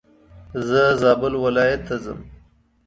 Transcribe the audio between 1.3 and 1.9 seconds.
ولايت